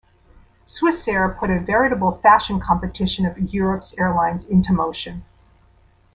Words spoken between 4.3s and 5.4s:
into motion.